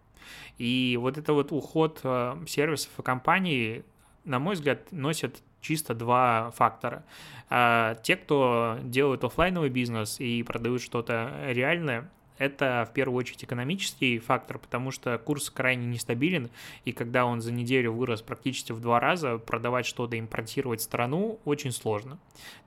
И 0.59 0.97
вот 1.01 1.19
это 1.19 1.33
вот 1.33 1.51
уход 1.51 2.01
а, 2.05 2.41
сервисов 2.47 2.91
и 2.99 3.03
компаний, 3.03 3.83
на 4.25 4.39
мой 4.39 4.55
взгляд, 4.55 4.93
носит 4.93 5.43
чисто 5.65 5.95
два 5.95 6.53
фактора. 6.55 7.05
А 7.51 7.97
те, 7.97 8.17
кто 8.17 8.79
делают 8.83 9.25
офлайновый 9.25 9.71
бизнес 9.71 10.21
и 10.21 10.43
продают 10.43 10.83
что-то 10.83 11.33
реальное, 11.49 12.11
это 12.39 12.87
в 12.91 12.93
первую 12.93 13.19
очередь 13.19 13.45
экономический 13.45 14.19
фактор, 14.19 14.59
потому 14.59 14.91
что 14.91 15.19
курс 15.19 15.51
крайне 15.51 15.87
нестабилен, 15.87 16.51
и 16.85 16.93
когда 16.93 17.27
он 17.27 17.41
за 17.41 17.53
неделю 17.53 17.93
вырос 17.93 18.23
практически 18.23 18.73
в 18.73 18.81
два 18.81 19.01
раза, 19.01 19.39
продавать 19.39 19.87
что-то, 19.87 20.19
импортировать 20.19 20.83
страну 20.83 21.39
очень 21.45 21.71
сложно. 21.73 22.19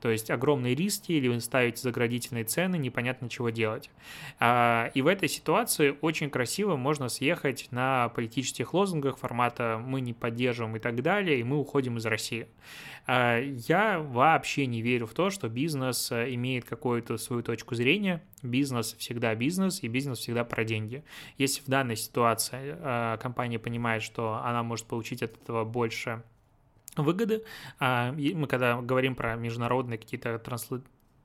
То 0.02 0.10
есть 0.10 0.32
огромные 0.32 0.76
риски, 0.76 1.12
или 1.12 1.28
вы 1.28 1.40
ставите 1.42 1.82
заградительные 1.82 2.46
цены, 2.46 2.78
непонятно 2.78 3.30
чего 3.30 3.50
делать. 3.50 3.90
А, 4.40 4.90
и 4.94 5.02
в 5.02 5.08
этой 5.08 5.28
ситуации 5.28 5.98
очень 6.02 6.30
красиво 6.30 6.76
можно 6.76 7.10
съехать 7.10 7.68
на 7.72 8.10
политических 8.10 8.74
лозунгах 8.74 9.18
формата 9.18 9.82
«мы 9.84 10.02
не 10.02 10.14
поддерживаем» 10.14 10.76
и 10.76 10.80
так 10.80 11.02
далее, 11.02 11.40
и 11.40 11.44
мы 11.44 11.58
уходим 11.58 11.98
из 11.98 12.06
России. 12.06 12.48
А, 13.06 13.40
я 13.40 14.00
вообще 14.00 14.66
не 14.66 14.82
верю 14.82 15.08
в 15.08 15.14
то, 15.14 15.30
что 15.30 15.50
бизнес 15.50 16.12
имеет 16.12 16.66
какую-то 16.66 17.18
свою 17.18 17.44
точку 17.44 17.76
зрения. 17.76 18.24
Бизнес 18.44 18.96
всегда 19.00 19.34
бизнес, 19.36 19.82
и 19.82 19.88
бизнес 19.88 20.20
всегда 20.20 20.44
про 20.44 20.64
деньги. 20.64 21.04
Если 21.38 21.62
в 21.62 21.68
данной 21.68 21.96
ситуации 21.96 22.78
э, 22.78 23.18
компания 23.20 23.58
понимает, 23.58 24.04
что 24.04 24.40
она 24.44 24.62
может 24.64 24.86
получить 24.86 25.24
от 25.24 25.36
этого 25.42 25.66
больше 25.66 26.24
выгоды. 26.96 27.44
А, 27.80 28.12
мы 28.12 28.48
когда 28.48 28.82
говорим 28.82 29.16
про 29.16 29.36
международные 29.36 29.98
какие-то 29.98 30.38
трансла 30.40 30.82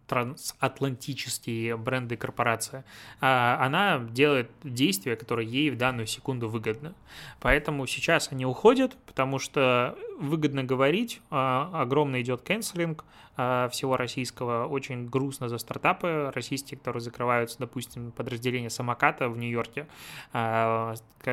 трансатлантические 0.09 1.77
бренды 1.79 2.19
корпорация, 2.19 2.85
а, 3.21 3.57
она 3.65 3.99
делает 3.99 4.51
действия, 4.63 5.17
которые 5.17 5.49
ей 5.49 5.71
в 5.71 5.79
данную 5.79 6.07
секунду 6.07 6.51
выгодны. 6.51 6.93
Поэтому 7.41 7.87
сейчас 7.87 8.31
они 8.31 8.45
уходят, 8.45 8.95
потому 9.07 9.39
что 9.39 9.97
выгодно 10.19 10.65
говорить, 10.65 11.23
а, 11.31 11.71
огромно 11.73 12.21
идет 12.21 12.43
канцелинг 12.43 13.07
а, 13.32 13.32
всего 13.71 13.97
российского, 13.97 14.67
очень 14.67 15.07
грустно 15.07 15.49
за 15.49 15.59
стартапы 15.59 16.31
российские, 16.35 16.79
которые 16.79 17.01
закрываются, 17.01 17.59
допустим, 17.59 18.13
подразделение 18.13 18.71
самоката 18.71 19.29
в 19.29 19.37
Нью-Йорке, 19.37 19.87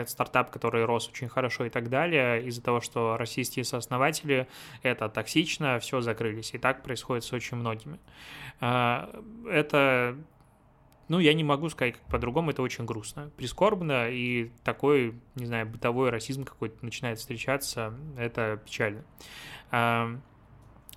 стартап, 0.05 0.51
который 0.51 0.85
рос 0.85 1.09
очень 1.09 1.27
хорошо 1.27 1.65
и 1.65 1.69
так 1.69 1.89
далее, 1.89 2.43
из-за 2.47 2.61
того, 2.61 2.81
что 2.81 3.17
российские 3.17 3.65
сооснователи, 3.65 4.47
это 4.83 5.09
токсично, 5.09 5.79
все 5.79 6.01
закрылись. 6.01 6.53
И 6.53 6.57
так 6.57 6.83
происходит 6.83 7.23
с 7.23 7.33
очень 7.33 7.57
многими. 7.57 7.99
А, 8.61 9.09
это 9.49 10.15
ну, 11.09 11.17
я 11.17 11.33
не 11.33 11.43
могу 11.43 11.69
сказать 11.69 11.95
как 11.95 12.03
по-другому, 12.03 12.51
это 12.51 12.61
очень 12.61 12.85
грустно, 12.85 13.31
прискорбно, 13.35 14.09
и 14.09 14.51
такой, 14.63 15.15
не 15.35 15.47
знаю, 15.47 15.65
бытовой 15.65 16.11
расизм 16.11 16.45
какой-то 16.45 16.85
начинает 16.85 17.17
встречаться, 17.17 17.95
это 18.15 18.61
печально. 18.63 19.03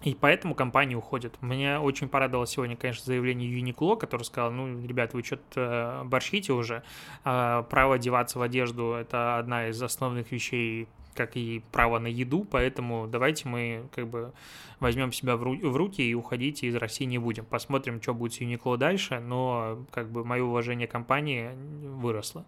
И 0.04 0.14
поэтому 0.14 0.54
компании 0.54 0.94
уходят. 0.94 1.40
Мне 1.40 1.78
очень 1.78 2.09
порадовало 2.09 2.47
сегодня, 2.47 2.76
конечно, 2.76 3.04
заявление 3.04 3.50
Юникло, 3.50 3.94
который 3.94 4.25
сказал, 4.25 4.50
ну, 4.50 4.85
ребят, 4.85 5.14
вы 5.14 5.23
что-то 5.23 6.02
борщите 6.04 6.52
уже, 6.52 6.82
а, 7.25 7.62
право 7.62 7.94
одеваться 7.94 8.38
в 8.38 8.42
одежду– 8.42 8.92
это 9.00 9.38
одна 9.38 9.68
из 9.68 9.80
основных 9.80 10.32
вещей 10.32 10.88
как 11.14 11.37
и 11.37 11.62
право 11.73 11.99
на 11.99 12.07
еду, 12.07 12.47
поэтому 12.50 13.07
давайте 13.07 13.49
мы 13.49 13.88
как 13.95 14.09
бы 14.09 14.33
возьмем 14.81 15.12
себя 15.12 15.37
в, 15.37 15.42
ру- 15.42 15.69
в 15.69 15.76
руки 15.76 16.02
и 16.02 16.14
уходить 16.14 16.64
из 16.64 16.75
России 16.75 17.04
не 17.04 17.19
будем. 17.19 17.45
Посмотрим, 17.45 18.02
что 18.02 18.14
будет 18.14 18.35
с 18.35 18.40
Uniqlo 18.40 18.76
дальше, 18.76 19.21
но 19.21 19.85
как 19.90 20.11
бы 20.11 20.25
мое 20.25 20.42
уважение 20.42 20.88
компании 20.88 21.50
выросло. 21.85 22.45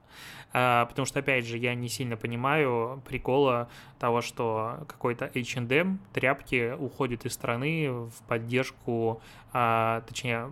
А, 0.53 0.87
потому 0.87 1.07
что, 1.07 1.21
опять 1.21 1.47
же, 1.47 1.59
я 1.59 1.75
не 1.75 1.89
сильно 1.89 2.17
понимаю 2.17 3.03
прикола 3.07 3.69
того, 3.99 4.21
что 4.21 4.85
какой-то 4.89 5.31
H&M 5.35 5.99
тряпки 6.13 6.75
уходит 6.79 7.25
из 7.25 7.33
страны 7.33 7.91
в 7.91 8.23
поддержку, 8.29 9.21
а, 9.53 10.03
точнее, 10.07 10.51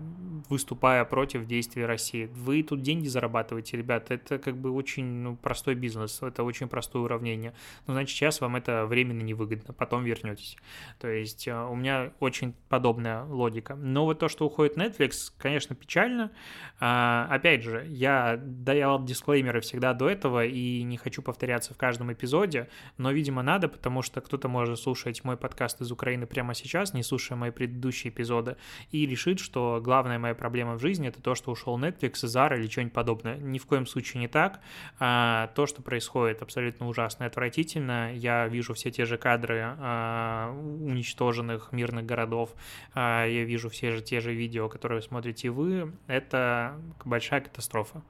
выступая 0.49 1.05
против 1.05 1.47
действий 1.47 1.85
России. 1.85 2.31
Вы 2.35 2.63
тут 2.63 2.83
деньги 2.83 3.09
зарабатываете, 3.09 3.77
ребят, 3.77 4.11
это 4.11 4.39
как 4.39 4.57
бы 4.57 4.71
очень 4.71 5.05
ну, 5.05 5.37
простой 5.37 5.75
бизнес, 5.75 6.23
это 6.23 6.45
очень 6.45 6.69
простое 6.69 7.03
уравнение. 7.03 7.55
Но, 7.87 7.95
значит, 8.03 8.17
сейчас 8.17 8.41
вам 8.41 8.57
это 8.57 8.87
временно 8.87 9.23
невыгодно, 9.23 9.73
потом 9.73 10.05
вернетесь. 10.05 10.57
То 10.99 11.09
есть 11.09 11.47
а, 11.49 11.67
у 11.69 11.77
меня 11.77 12.13
очень 12.21 12.55
подобная 12.69 13.25
логика. 13.25 13.75
Но 13.77 14.05
вот 14.05 14.19
то, 14.19 14.29
что 14.29 14.45
уходит 14.45 14.77
Netflix, 14.77 15.33
конечно, 15.39 15.75
печально. 15.77 16.33
А, 16.81 17.29
опять 17.31 17.63
же, 17.63 17.87
я 17.89 18.39
дал 18.43 19.05
дисклеймеры 19.05 19.61
всегда 19.61 19.95
до 19.95 20.09
этого 20.09 20.45
и 20.45 20.83
не 20.83 20.97
хочу 20.97 21.23
повторяться 21.23 21.75
в 21.75 21.77
каждом 21.77 22.13
эпизоде, 22.13 22.69
но, 22.99 23.13
видимо, 23.13 23.43
надо, 23.43 23.69
потому 23.69 24.03
что 24.03 24.21
кто-то 24.21 24.49
может 24.49 24.79
слушать 24.81 25.23
мой 25.25 25.37
подкаст 25.37 25.81
из 25.81 25.93
Украины 25.93 26.27
прямо 26.27 26.55
сейчас, 26.55 26.95
не 26.95 27.03
слушая 27.03 27.39
мои 27.39 27.51
предыдущие 27.51 28.13
эпизоды, 28.13 28.57
и 28.91 29.07
решит, 29.07 29.39
что 29.39 29.81
главная 29.83 30.19
моя 30.19 30.35
проблема 30.35 30.75
в 30.75 30.81
жизни 30.81 31.09
это 31.09 31.23
то, 31.23 31.35
что 31.35 31.53
ушел 31.53 31.79
Netflix, 31.79 32.15
Zara 32.25 32.59
или 32.59 32.69
что-нибудь 32.69 32.95
подобное. 32.95 33.37
Ни 33.37 33.59
в 33.59 33.67
коем 33.67 33.87
случае 33.87 34.21
не 34.21 34.29
так. 34.29 34.61
А, 34.99 35.49
то, 35.55 35.67
что 35.67 35.83
происходит, 35.83 36.43
абсолютно 36.43 36.89
ужасно 36.89 37.25
и 37.25 37.27
отвратительно. 37.29 37.92
Я 38.15 38.49
вижу 38.49 38.75
все 38.75 38.91
те 38.91 39.05
же 39.05 39.19
кадры 39.19 39.63
а, 39.79 40.53
уничтоженных 40.53 41.73
мирных 41.73 42.07
городов, 42.07 42.55
а, 42.95 43.27
я 43.27 43.45
вижу 43.45 43.69
все 43.71 43.93
же 43.93 44.03
те 44.03 44.21
же 44.21 44.33
видео, 44.35 44.69
которые 44.69 45.03
смотрите 45.03 45.51
вы. 45.51 45.93
Это 46.07 46.77
большая 47.05 47.41
катастрофа. 47.41 48.03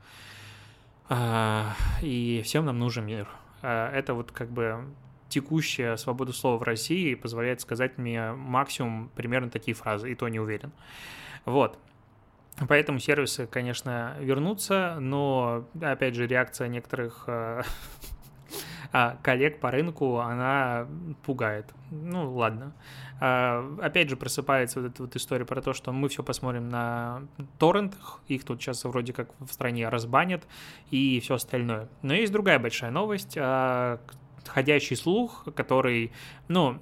А, 1.09 1.75
и 2.01 2.43
всем 2.45 2.65
нам 2.65 2.79
нужен 2.79 3.07
мир. 3.07 3.29
А, 3.62 3.93
это 3.93 4.15
вот 4.15 4.33
как 4.33 4.51
бы 4.51 4.85
текущая 5.29 5.97
свобода 5.97 6.33
слова 6.33 6.59
в 6.59 6.62
России 6.62 7.15
позволяет 7.15 7.61
сказать 7.61 7.99
мне 7.99 8.33
максимум 8.33 9.11
примерно 9.15 9.51
такие 9.51 9.75
фразы, 9.75 10.12
и 10.12 10.15
то 10.15 10.29
не 10.29 10.41
уверен. 10.41 10.73
Вот. 11.45 11.79
Поэтому 12.69 12.99
сервисы, 12.99 13.47
конечно, 13.47 14.15
вернутся, 14.21 14.99
но, 15.01 15.67
опять 15.81 16.15
же, 16.15 16.27
реакция 16.27 16.69
некоторых 16.69 17.27
а 18.92 19.16
коллег 19.22 19.58
по 19.58 19.70
рынку 19.70 20.18
она 20.18 20.87
пугает. 21.25 21.72
Ну, 21.90 22.32
ладно. 22.34 22.75
А, 23.20 23.64
опять 23.80 24.11
же, 24.11 24.16
просыпается 24.16 24.80
вот 24.80 24.90
эта 24.90 25.02
вот 25.02 25.16
история 25.16 25.44
про 25.44 25.62
то, 25.62 25.72
что 25.72 25.92
мы 25.92 26.08
все 26.08 26.22
посмотрим 26.22 26.68
на 26.68 27.22
торрентах, 27.58 28.20
их 28.28 28.44
тут 28.44 28.61
сейчас 28.61 28.84
вроде 28.84 29.12
как 29.12 29.30
в 29.40 29.52
стране 29.52 29.88
разбанят 29.88 30.46
и 30.90 31.20
все 31.20 31.34
остальное. 31.34 31.88
Но 32.02 32.14
есть 32.14 32.32
другая 32.32 32.58
большая 32.58 32.90
новость, 32.90 33.37
а, 33.38 34.00
ходящий 34.49 34.96
слух, 34.96 35.46
который, 35.54 36.12
ну, 36.49 36.80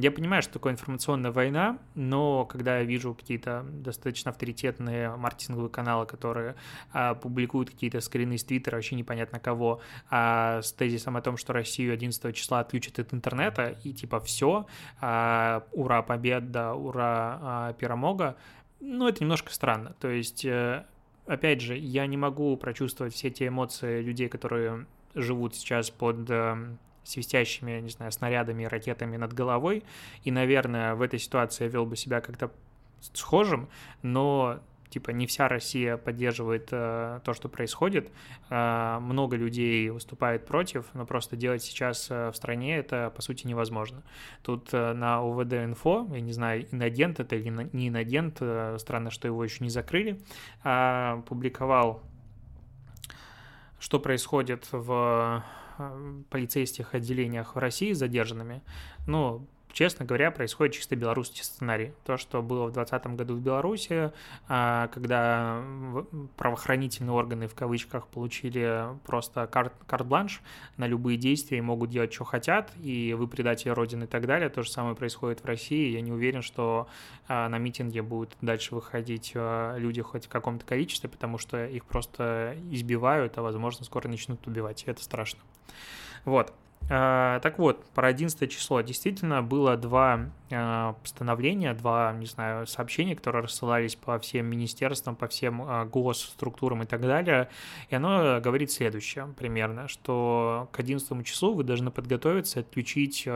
я 0.00 0.10
понимаю, 0.10 0.42
что 0.42 0.54
такое 0.54 0.72
информационная 0.72 1.30
война, 1.30 1.78
но 1.94 2.44
когда 2.44 2.78
я 2.78 2.84
вижу 2.84 3.14
какие-то 3.14 3.64
достаточно 3.68 4.30
авторитетные 4.30 5.14
маркетинговые 5.16 5.70
каналы, 5.70 6.06
которые 6.06 6.56
а, 6.92 7.14
публикуют 7.14 7.70
какие-то 7.70 8.00
скрины 8.00 8.34
из 8.34 8.44
Твиттера, 8.44 8.76
вообще 8.76 8.94
непонятно 8.94 9.38
кого, 9.38 9.80
а, 10.10 10.62
с 10.62 10.72
тезисом 10.72 11.16
о 11.16 11.22
том, 11.22 11.36
что 11.36 11.52
Россию 11.52 11.92
11 11.92 12.34
числа 12.34 12.60
отключат 12.60 12.98
от 12.98 13.14
интернета, 13.14 13.76
и 13.84 13.92
типа 13.92 14.20
все, 14.20 14.66
а, 15.00 15.64
ура, 15.72 16.02
победа, 16.02 16.74
ура, 16.74 17.38
а, 17.40 17.72
пиромога, 17.74 18.36
ну, 18.80 19.08
это 19.08 19.22
немножко 19.22 19.52
странно. 19.52 19.94
То 20.00 20.08
есть, 20.08 20.44
э, 20.44 20.84
опять 21.26 21.60
же, 21.60 21.76
я 21.76 22.06
не 22.06 22.16
могу 22.16 22.56
прочувствовать 22.56 23.14
все 23.14 23.30
те 23.30 23.48
эмоции 23.48 24.02
людей, 24.02 24.28
которые 24.28 24.86
живут 25.14 25.54
сейчас 25.54 25.90
под 25.90 26.28
эм, 26.30 26.78
свистящими, 27.06 27.80
не 27.80 27.90
знаю, 27.90 28.12
снарядами 28.12 28.64
и 28.64 28.66
ракетами 28.66 29.16
над 29.16 29.32
головой. 29.32 29.84
И, 30.24 30.30
наверное, 30.30 30.94
в 30.94 31.02
этой 31.02 31.18
ситуации 31.18 31.64
я 31.64 31.70
вел 31.70 31.86
бы 31.86 31.96
себя 31.96 32.20
как-то 32.20 32.50
схожим, 33.12 33.68
но 34.02 34.60
типа 34.88 35.10
не 35.10 35.26
вся 35.26 35.48
Россия 35.48 35.96
поддерживает 35.96 36.68
э, 36.70 37.20
то, 37.24 37.34
что 37.34 37.48
происходит, 37.48 38.10
э, 38.50 38.98
много 39.00 39.36
людей 39.36 39.90
выступает 39.90 40.46
против, 40.46 40.86
но 40.94 41.04
просто 41.06 41.36
делать 41.36 41.62
сейчас 41.62 42.08
э, 42.10 42.30
в 42.30 42.36
стране 42.36 42.78
это 42.78 43.12
по 43.14 43.22
сути 43.22 43.46
невозможно. 43.46 44.02
Тут 44.42 44.72
э, 44.72 44.92
на 44.92 45.22
УВД 45.22 45.54
инфо, 45.54 46.06
я 46.12 46.20
не 46.20 46.32
знаю, 46.32 46.66
инагент 46.72 47.20
это 47.20 47.36
или 47.36 47.68
не 47.72 47.88
инагент, 47.88 48.38
э, 48.40 48.76
странно, 48.78 49.10
что 49.10 49.28
его 49.28 49.42
еще 49.44 49.64
не 49.64 49.70
закрыли, 49.70 50.20
э, 50.64 51.22
публиковал, 51.26 52.02
что 53.78 54.00
происходит 54.00 54.68
в 54.70 55.44
полицейских 56.30 56.94
отделениях 56.94 57.54
в 57.54 57.58
России 57.58 57.92
задержанными, 57.92 58.62
ну, 59.06 59.46
честно 59.76 60.06
говоря, 60.06 60.30
происходит 60.30 60.74
чисто 60.74 60.96
белорусский 60.96 61.44
сценарий. 61.44 61.92
То, 62.06 62.16
что 62.16 62.40
было 62.40 62.64
в 62.64 62.72
2020 62.72 63.14
году 63.14 63.34
в 63.34 63.40
Беларуси, 63.40 64.10
а, 64.48 64.88
когда 64.88 65.62
правоохранительные 66.38 67.12
органы 67.12 67.46
в 67.46 67.54
кавычках 67.54 68.06
получили 68.06 68.86
просто 69.04 69.46
карт, 69.46 69.74
карт-бланш 69.86 70.40
на 70.78 70.86
любые 70.86 71.18
действия 71.18 71.58
и 71.58 71.60
могут 71.60 71.90
делать, 71.90 72.10
что 72.10 72.24
хотят, 72.24 72.72
и 72.80 73.12
вы 73.12 73.28
предатели 73.28 73.68
Родины 73.68 74.04
и 74.04 74.06
так 74.06 74.24
далее. 74.26 74.48
То 74.48 74.62
же 74.62 74.70
самое 74.70 74.96
происходит 74.96 75.42
в 75.42 75.44
России. 75.44 75.90
Я 75.90 76.00
не 76.00 76.10
уверен, 76.10 76.40
что 76.40 76.88
а, 77.28 77.46
на 77.50 77.58
митинге 77.58 78.00
будут 78.00 78.34
дальше 78.40 78.74
выходить 78.74 79.32
а, 79.34 79.76
люди 79.76 80.00
хоть 80.00 80.24
в 80.24 80.30
каком-то 80.30 80.64
количестве, 80.64 81.10
потому 81.10 81.36
что 81.36 81.66
их 81.66 81.84
просто 81.84 82.56
избивают, 82.70 83.36
а 83.36 83.42
возможно 83.42 83.84
скоро 83.84 84.08
начнут 84.08 84.46
убивать. 84.46 84.84
Это 84.84 85.04
страшно. 85.04 85.40
Вот. 86.24 86.54
А, 86.88 87.40
так 87.40 87.58
вот, 87.58 87.84
про 87.86 88.08
11 88.08 88.50
число 88.50 88.80
действительно 88.80 89.42
было 89.42 89.76
два 89.76 90.30
а, 90.52 90.92
постановления, 91.02 91.74
два, 91.74 92.12
не 92.12 92.26
знаю, 92.26 92.66
сообщения, 92.66 93.16
которые 93.16 93.42
рассылались 93.42 93.96
по 93.96 94.18
всем 94.20 94.46
министерствам, 94.46 95.16
по 95.16 95.26
всем 95.26 95.62
а, 95.62 95.84
госструктурам 95.84 96.82
и 96.82 96.86
так 96.86 97.00
далее. 97.00 97.48
И 97.90 97.96
оно 97.96 98.40
говорит 98.40 98.70
следующее 98.70 99.26
примерно, 99.36 99.88
что 99.88 100.68
к 100.72 100.78
11 100.78 101.26
числу 101.26 101.54
вы 101.54 101.64
должны 101.64 101.90
подготовиться, 101.90 102.60
отключить 102.60 103.28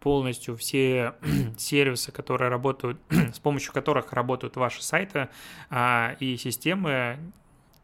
полностью 0.00 0.56
все 0.56 1.14
сервисы, 1.58 2.10
которые 2.10 2.48
работают, 2.48 2.98
с 3.10 3.38
помощью 3.38 3.74
которых 3.74 4.14
работают 4.14 4.56
ваши 4.56 4.82
сайты 4.82 5.28
и 6.20 6.36
системы, 6.38 7.18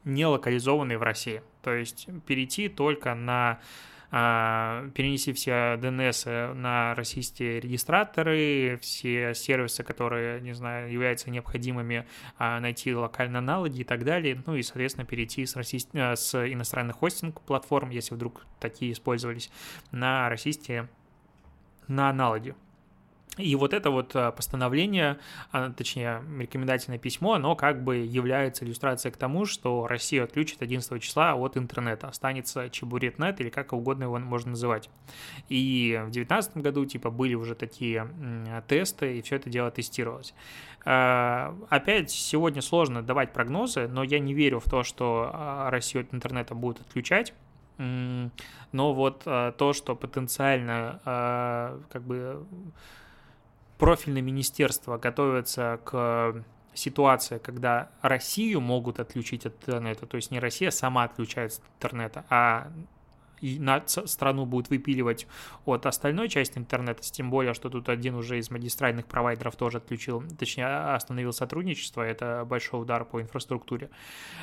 не 0.04 0.26
локализованные 0.26 0.96
в 0.96 1.02
России. 1.02 1.42
То 1.62 1.74
есть 1.74 2.08
перейти 2.26 2.68
только 2.68 3.14
на 3.14 3.60
перенеси 4.10 5.32
все 5.32 5.74
DNS 5.74 6.54
на 6.54 6.94
российские 6.94 7.60
регистраторы, 7.60 8.78
все 8.80 9.34
сервисы, 9.34 9.82
которые, 9.82 10.40
не 10.40 10.54
знаю, 10.54 10.90
являются 10.90 11.30
необходимыми, 11.30 12.06
а, 12.38 12.58
найти 12.60 12.94
локальные 12.94 13.38
аналоги 13.38 13.80
и 13.80 13.84
так 13.84 14.04
далее, 14.04 14.42
ну 14.46 14.54
и, 14.54 14.62
соответственно, 14.62 15.06
перейти 15.06 15.44
с, 15.44 15.56
российских, 15.56 15.90
а, 15.94 16.16
с 16.16 16.34
иностранных 16.34 16.96
хостинг-платформ, 16.96 17.90
если 17.90 18.14
вдруг 18.14 18.46
такие 18.60 18.92
использовались, 18.92 19.50
на 19.90 20.28
российские, 20.30 20.88
на 21.86 22.08
аналоги. 22.08 22.54
И 23.38 23.54
вот 23.54 23.72
это 23.72 23.90
вот 23.90 24.14
а, 24.14 24.32
постановление, 24.32 25.18
а, 25.52 25.70
точнее, 25.70 26.22
рекомендательное 26.38 26.98
письмо, 26.98 27.34
оно 27.34 27.54
как 27.54 27.82
бы 27.84 27.96
является 27.96 28.64
иллюстрацией 28.64 29.12
к 29.12 29.16
тому, 29.16 29.46
что 29.46 29.86
Россию 29.86 30.24
отключит 30.24 30.60
11 30.60 31.02
числа 31.02 31.34
от 31.34 31.56
интернета. 31.56 32.08
Останется 32.08 32.68
чебуретнет 32.70 33.40
или 33.40 33.48
как 33.48 33.72
угодно 33.72 34.04
его 34.04 34.18
можно 34.18 34.50
называть. 34.50 34.90
И 35.48 35.94
в 36.00 36.10
2019 36.10 36.56
году, 36.58 36.84
типа, 36.84 37.10
были 37.10 37.34
уже 37.34 37.54
такие 37.54 38.08
тесты, 38.66 39.18
и 39.18 39.22
все 39.22 39.36
это 39.36 39.48
дело 39.48 39.70
тестировалось. 39.70 40.34
А, 40.84 41.56
опять, 41.68 42.10
сегодня 42.10 42.60
сложно 42.60 43.02
давать 43.02 43.32
прогнозы, 43.32 43.86
но 43.88 44.02
я 44.02 44.18
не 44.18 44.34
верю 44.34 44.58
в 44.60 44.64
то, 44.64 44.82
что 44.82 45.68
Россию 45.70 46.04
от 46.04 46.14
интернета 46.14 46.54
будут 46.54 46.80
отключать. 46.80 47.34
Но 47.78 48.92
вот 48.92 49.22
то, 49.22 49.72
что 49.72 49.94
потенциально 49.94 51.80
как 51.90 52.02
бы 52.02 52.44
профильное 53.78 54.22
министерство 54.22 54.98
готовится 54.98 55.80
к 55.84 56.44
ситуации, 56.74 57.38
когда 57.38 57.90
Россию 58.02 58.60
могут 58.60 59.00
отключить 59.00 59.46
от 59.46 59.54
интернета, 59.54 60.06
то 60.06 60.16
есть 60.16 60.30
не 60.30 60.38
Россия 60.38 60.70
сама 60.70 61.04
отключается 61.04 61.60
от 61.60 61.68
интернета, 61.76 62.24
а 62.28 62.70
и 63.40 63.58
на 63.58 63.82
страну 63.86 64.46
будут 64.46 64.70
выпиливать 64.70 65.26
от 65.64 65.86
остальной 65.86 66.28
части 66.28 66.58
интернета, 66.58 67.02
тем 67.02 67.30
более, 67.30 67.54
что 67.54 67.70
тут 67.70 67.88
один 67.88 68.14
уже 68.14 68.38
из 68.38 68.50
магистральных 68.50 69.06
провайдеров 69.06 69.56
тоже 69.56 69.78
отключил, 69.78 70.22
точнее, 70.38 70.66
остановил 70.66 71.32
сотрудничество, 71.32 72.02
это 72.02 72.44
большой 72.44 72.82
удар 72.82 73.04
по 73.04 73.20
инфраструктуре. 73.20 73.90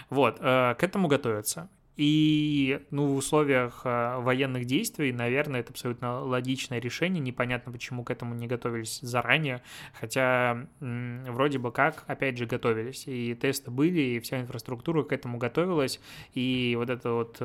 Вот, 0.10 0.38
э, 0.40 0.76
к 0.76 0.84
этому 0.84 1.08
готовятся. 1.08 1.70
И, 1.98 2.82
ну, 2.92 3.08
в 3.08 3.16
условиях 3.18 3.82
э, 3.86 4.18
военных 4.20 4.66
действий, 4.66 5.14
наверное, 5.14 5.62
это 5.62 5.72
абсолютно 5.72 6.20
логичное 6.20 6.80
решение. 6.80 7.22
Непонятно, 7.22 7.72
почему 7.72 8.04
к 8.04 8.12
этому 8.12 8.36
не 8.36 8.48
готовились 8.48 9.00
заранее. 9.02 9.62
Хотя, 9.94 10.68
вроде 10.80 11.58
бы 11.58 11.72
как, 11.72 12.04
опять 12.08 12.38
же, 12.38 12.46
готовились. 12.46 13.08
И 13.08 13.34
тесты 13.36 13.72
были, 13.72 14.02
и 14.02 14.20
вся 14.20 14.42
инфраструктура 14.42 15.04
к 15.04 15.12
этому 15.12 15.38
готовилась. 15.38 16.00
И 16.34 16.76
вот 16.78 16.90
это 16.90 17.12
вот... 17.12 17.42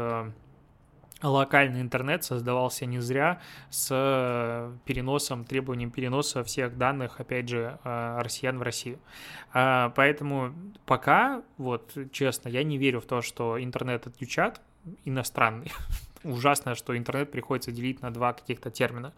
Э, 1.23 1.27
локальный 1.27 1.81
интернет 1.81 2.25
создавался 2.25 2.87
не 2.87 2.99
зря 3.01 3.41
с 3.71 3.89
переносом, 4.85 5.45
требованием 5.45 5.91
переноса 5.91 6.43
всех 6.45 6.77
данных, 6.77 7.21
опять 7.21 7.49
же, 7.49 7.79
э, 7.85 8.19
россиян 8.21 8.59
в 8.59 8.63
Россию. 8.63 8.99
А, 9.53 9.91
поэтому 9.91 10.55
пока, 10.87 11.43
вот 11.59 11.97
честно, 12.13 12.49
я 12.49 12.63
не 12.65 12.79
верю 12.79 13.01
в 13.01 13.07
то, 13.07 13.23
что 13.23 13.63
интернет 13.63 14.07
отключат 14.07 14.61
иностранный. 15.05 15.73
ужасно, 16.25 16.75
что 16.75 16.97
интернет 16.97 17.31
приходится 17.31 17.73
делить 17.73 18.03
на 18.03 18.13
два 18.13 18.33
каких-то 18.33 18.71
термина, 18.71 19.13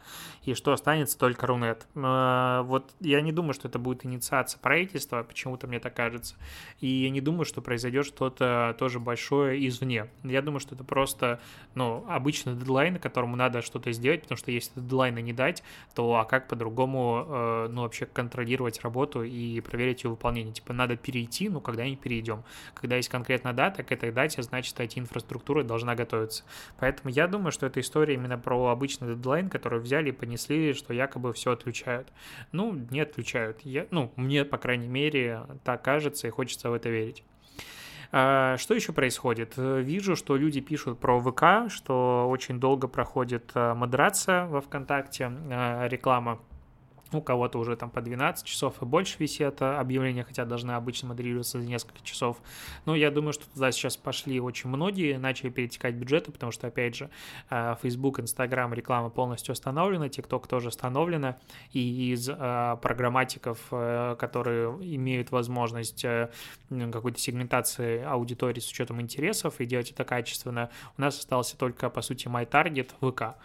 и 0.45 0.55
что 0.55 0.73
останется 0.73 1.19
только 1.19 1.47
Рунет. 1.47 1.87
А, 1.95 2.63
вот 2.63 2.95
я 3.01 3.21
не 3.21 3.33
думаю, 3.33 3.55
что 3.55 3.69
это 3.69 3.79
будет 3.79 4.05
инициация 4.05 4.59
правительства, 4.61 5.23
почему-то 5.23 5.67
мне 5.67 5.81
так 5.81 5.95
кажется, 5.95 6.37
и 6.81 6.87
я 6.87 7.11
не 7.11 7.21
думаю, 7.21 7.45
что 7.45 7.61
произойдет 7.61 8.07
что-то 8.07 8.77
тоже 8.79 9.01
большое 9.01 9.67
извне. 9.67 10.09
Я 10.23 10.43
думаю, 10.43 10.61
что 10.61 10.75
это 10.75 10.85
просто, 10.85 11.41
ну, 11.75 12.05
обычный 12.09 12.55
дедлайн, 12.55 12.99
которому 12.99 13.37
надо 13.37 13.63
что-то 13.63 13.93
сделать, 13.93 14.23
потому 14.23 14.39
что 14.39 14.51
если 14.51 14.81
дедлайна 14.81 15.19
не 15.19 15.33
дать, 15.33 15.63
то 15.95 16.15
а 16.15 16.25
как 16.25 16.49
по-другому, 16.49 17.27
э, 17.29 17.69
ну, 17.71 17.83
вообще 17.83 18.07
контролировать 18.07 18.81
работу 18.83 19.23
и 19.23 19.61
проверить 19.61 20.05
ее 20.05 20.11
выполнение? 20.11 20.53
Типа 20.53 20.73
надо 20.73 20.97
перейти, 20.97 21.49
ну, 21.49 21.61
когда-нибудь 21.61 22.01
перейдем. 22.01 22.45
Когда 22.75 22.97
есть 22.97 23.09
конкретная 23.09 23.53
дата, 23.53 23.83
к 23.83 23.93
этой 23.93 24.13
дате, 24.13 24.43
значит, 24.43 24.79
IT-инфраструктура 24.79 25.63
должна 25.63 25.95
готовиться. 25.95 26.45
Поэтому 26.79 26.92
Поэтому 26.93 27.15
я 27.15 27.27
думаю, 27.27 27.53
что 27.53 27.65
это 27.65 27.81
история 27.81 28.15
именно 28.15 28.37
про 28.37 28.69
обычный 28.69 29.15
дедлайн, 29.15 29.49
который 29.49 29.81
взяли 29.81 30.11
и 30.11 30.13
понесли, 30.13 30.75
что 30.75 30.93
якобы 30.93 31.33
все 31.33 31.53
отключают. 31.53 32.13
Ну, 32.53 32.75
не 32.91 33.01
отключают. 33.01 33.61
Я, 33.63 33.87
ну, 33.91 34.13
мне, 34.17 34.45
по 34.45 34.59
крайней 34.59 34.89
мере, 34.89 35.43
так 35.65 35.83
кажется, 35.83 36.27
и 36.27 36.31
хочется 36.31 36.69
в 36.69 36.75
это 36.75 36.91
верить. 36.91 37.25
А, 38.11 38.59
что 38.59 38.75
еще 38.75 38.93
происходит? 38.93 39.55
Вижу, 39.57 40.17
что 40.17 40.37
люди 40.37 40.61
пишут 40.61 41.01
про 41.01 41.19
ВК, 41.19 41.73
что 41.73 42.29
очень 42.29 42.61
долго 42.61 42.89
проходит 42.89 43.51
а, 43.55 43.75
модерация 43.75 44.45
во 44.45 44.61
ВКонтакте, 44.61 45.33
а, 45.51 45.89
реклама 45.89 46.41
у 47.13 47.23
кого-то 47.23 47.59
уже 47.59 47.77
там 47.77 47.91
по 47.91 48.01
12 48.01 48.45
часов 48.45 48.83
и 48.83 48.85
больше 48.85 49.17
висит 49.19 49.61
объявления, 49.63 50.25
хотя 50.25 50.45
должны 50.45 50.73
обычно 50.73 51.09
модерироваться 51.09 51.61
за 51.61 51.67
несколько 51.67 52.03
часов. 52.03 52.39
Но 52.87 52.95
я 52.95 53.11
думаю, 53.11 53.33
что 53.33 53.49
туда 53.49 53.73
сейчас 53.73 53.97
пошли 53.97 54.41
очень 54.41 54.69
многие, 54.69 55.19
начали 55.19 55.51
перетекать 55.51 55.95
бюджеты, 55.95 56.33
потому 56.33 56.53
что, 56.53 56.67
опять 56.67 56.95
же, 56.95 57.11
э, 57.51 57.77
Facebook, 57.83 58.21
Instagram, 58.21 58.75
реклама 58.75 59.11
полностью 59.11 59.53
остановлена, 59.53 60.07
TikTok 60.07 60.49
тоже 60.49 60.69
остановлена, 60.69 61.39
и 61.73 62.13
из 62.13 62.29
э, 62.29 62.77
программатиков, 62.81 63.59
э, 63.71 64.17
которые 64.19 64.71
имеют 64.97 65.31
возможность 65.31 66.05
какой-то 66.69 67.19
сегментации 67.19 68.03
аудитории 68.03 68.61
с 68.61 68.69
учетом 68.69 69.01
интересов 69.01 69.61
и 69.61 69.67
делать 69.67 69.91
это 69.91 70.05
качественно, 70.05 70.71
у 70.97 71.01
нас 71.01 71.19
остался 71.19 71.57
только, 71.57 71.91
по 71.91 72.03
сути, 72.03 72.29
MyTarget, 72.29 72.91
ВК 73.01 73.37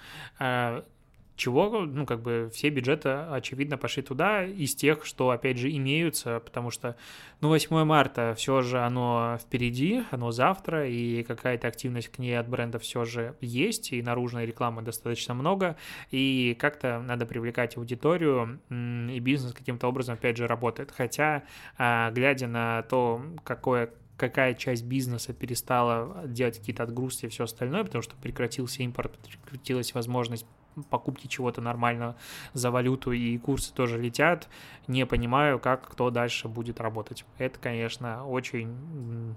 чего, 1.38 1.86
ну, 1.86 2.06
как 2.06 2.22
бы 2.22 2.50
все 2.54 2.70
бюджеты, 2.70 3.10
очевидно, 3.10 3.78
пошли 3.78 4.04
туда 4.04 4.44
из 4.44 4.76
тех, 4.76 5.06
что, 5.06 5.30
опять 5.30 5.58
же, 5.58 5.72
имеются, 5.72 6.40
потому 6.40 6.72
что, 6.72 6.98
ну, 7.42 7.50
8 7.50 7.84
марта 7.86 8.34
все 8.36 8.62
же 8.62 8.80
оно 8.80 9.38
впереди, 9.40 10.04
оно 10.12 10.32
завтра, 10.32 10.90
и 10.90 11.24
какая-то 11.24 11.68
активность 11.68 12.10
к 12.10 12.18
ней 12.18 12.38
от 12.38 12.50
бренда 12.50 12.80
все 12.80 13.06
же 13.06 13.36
есть, 13.40 13.94
и 13.94 14.02
наружной 14.02 14.46
рекламы 14.46 14.82
достаточно 14.82 15.36
много, 15.36 15.78
и 16.10 16.58
как-то 16.60 17.00
надо 17.00 17.26
привлекать 17.26 17.78
аудиторию, 17.78 18.60
и 18.70 19.20
бизнес 19.20 19.54
каким-то 19.54 19.88
образом, 19.88 20.16
опять 20.16 20.38
же, 20.38 20.48
работает. 20.48 20.92
Хотя, 20.92 21.44
а, 21.78 22.12
глядя 22.12 22.48
на 22.48 22.82
то, 22.84 23.22
какое 23.44 23.92
какая 24.18 24.56
часть 24.56 24.84
бизнеса 24.84 25.32
перестала 25.32 26.26
делать 26.26 26.58
какие-то 26.58 26.82
отгрузки 26.82 27.28
и 27.28 27.30
все 27.30 27.44
остальное, 27.44 27.84
потому 27.84 28.02
что 28.02 28.16
прекратился 28.16 28.82
импорт, 28.82 29.16
прекратилась 29.46 29.94
возможность 29.94 30.48
покупки 30.90 31.28
чего-то 31.28 31.62
нормального 31.62 32.16
за 32.54 32.72
валюту, 32.72 33.12
и 33.12 33.38
курсы 33.38 33.74
тоже 33.74 34.00
летят, 34.00 34.48
не 34.88 35.06
понимаю, 35.06 35.60
как 35.60 35.90
кто 35.90 36.10
дальше 36.10 36.48
будет 36.48 36.80
работать. 36.80 37.26
Это, 37.38 37.60
конечно, 37.60 38.26
очень... 38.28 39.36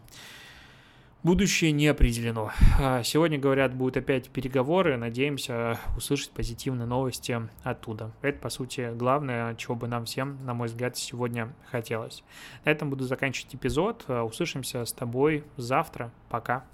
Будущее 1.22 1.70
не 1.72 1.86
определено. 1.86 2.50
А, 2.80 3.02
сегодня, 3.02 3.38
говорят, 3.38 3.74
будут 3.74 3.98
опять 3.98 4.30
переговоры. 4.30 4.96
Надеемся 4.96 5.78
услышать 5.94 6.30
позитивные 6.30 6.86
новости 6.86 7.46
оттуда. 7.62 8.12
Это, 8.22 8.38
по 8.38 8.48
сути, 8.48 8.90
главное, 8.94 9.54
чего 9.56 9.74
бы 9.74 9.86
нам 9.86 10.06
всем, 10.06 10.42
на 10.46 10.54
мой 10.54 10.68
взгляд, 10.68 10.96
сегодня 10.96 11.52
хотелось. 11.70 12.24
На 12.64 12.70
этом 12.70 12.88
буду 12.88 13.04
заканчивать 13.04 13.54
эпизод. 13.54 14.08
Услышимся 14.08 14.82
с 14.82 14.94
тобой 14.94 15.44
завтра. 15.58 16.10
Пока. 16.30 16.64